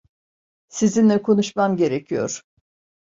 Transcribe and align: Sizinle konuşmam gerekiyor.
Sizinle 0.69 1.21
konuşmam 1.21 1.77
gerekiyor. 1.77 2.41